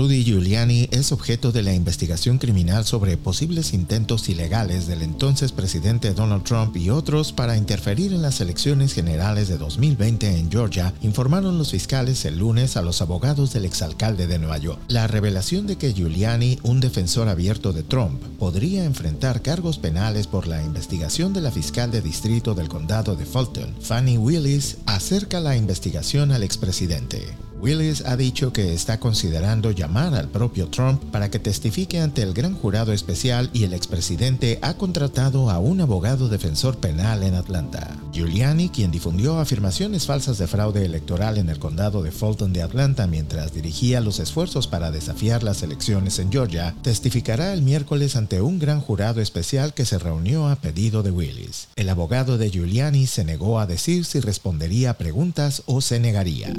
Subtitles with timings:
[0.00, 6.14] Rudy Giuliani es objeto de la investigación criminal sobre posibles intentos ilegales del entonces presidente
[6.14, 11.58] Donald Trump y otros para interferir en las elecciones generales de 2020 en Georgia, informaron
[11.58, 14.80] los fiscales el lunes a los abogados del exalcalde de Nueva York.
[14.88, 20.46] La revelación de que Giuliani, un defensor abierto de Trump, podría enfrentar cargos penales por
[20.46, 25.58] la investigación de la fiscal de distrito del condado de Fulton, Fanny Willis, acerca la
[25.58, 27.49] investigación al expresidente.
[27.60, 32.32] Willis ha dicho que está considerando llamar al propio Trump para que testifique ante el
[32.32, 37.96] gran jurado especial y el expresidente ha contratado a un abogado defensor penal en Atlanta.
[38.12, 43.06] Giuliani, quien difundió afirmaciones falsas de fraude electoral en el condado de Fulton de Atlanta
[43.06, 48.58] mientras dirigía los esfuerzos para desafiar las elecciones en Georgia, testificará el miércoles ante un
[48.58, 51.68] gran jurado especial que se reunió a pedido de Willis.
[51.76, 56.54] El abogado de Giuliani se negó a decir si respondería a preguntas o se negaría.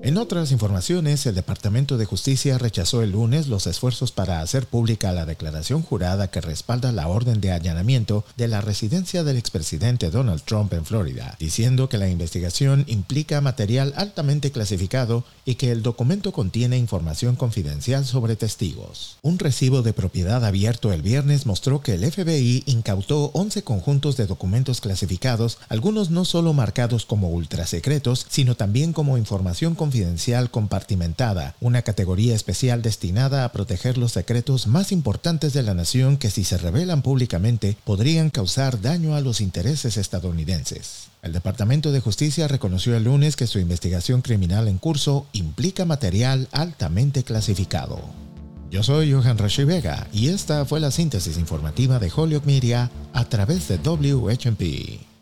[0.00, 5.10] En otras informaciones, el Departamento de Justicia rechazó el lunes los esfuerzos para hacer pública
[5.10, 10.42] la declaración jurada que respalda la orden de allanamiento de la residencia del expresidente Donald
[10.42, 16.30] Trump en Florida, diciendo que la investigación implica material altamente clasificado y que el documento
[16.30, 19.18] contiene información confidencial sobre testigos.
[19.22, 24.26] Un recibo de propiedad abierto el viernes mostró que el FBI incautó 11 conjuntos de
[24.26, 31.54] documentos clasificados, algunos no solo marcados como ultrasecretos, sino también como información confidencial confidencial compartimentada,
[31.60, 36.44] una categoría especial destinada a proteger los secretos más importantes de la nación que si
[36.44, 41.08] se revelan públicamente podrían causar daño a los intereses estadounidenses.
[41.22, 46.48] El Departamento de Justicia reconoció el lunes que su investigación criminal en curso implica material
[46.52, 48.02] altamente clasificado.
[48.70, 53.24] Yo soy Johan Rashi Vega y esta fue la síntesis informativa de Holyoke Media a
[53.24, 55.17] través de WHMP.